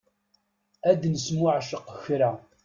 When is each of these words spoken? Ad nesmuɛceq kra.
Ad 0.89 1.01
nesmuɛceq 1.13 1.85
kra. 2.03 2.31